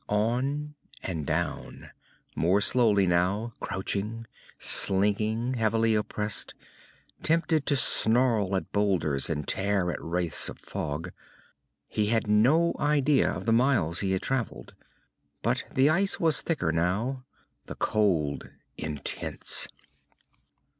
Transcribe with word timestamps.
On 0.09 0.73
and 1.03 1.27
down, 1.27 1.91
more 2.35 2.59
slowly 2.59 3.05
now, 3.05 3.53
crouching, 3.59 4.25
slinking, 4.57 5.53
heavily 5.53 5.93
oppressed, 5.93 6.55
tempted 7.21 7.67
to 7.67 7.75
snarl 7.75 8.55
at 8.55 8.71
boulders 8.71 9.29
and 9.29 9.47
tear 9.47 9.91
at 9.91 10.01
wraiths 10.01 10.49
of 10.49 10.57
fog. 10.57 11.11
He 11.87 12.07
had 12.07 12.25
no 12.27 12.73
idea 12.79 13.29
of 13.29 13.45
the 13.45 13.53
miles 13.53 13.99
he 13.99 14.13
had 14.13 14.23
travelled. 14.23 14.73
But 15.43 15.65
the 15.71 15.87
ice 15.91 16.19
was 16.19 16.41
thicker 16.41 16.71
now, 16.71 17.23
the 17.67 17.75
cold 17.75 18.49
intense. 18.79 19.67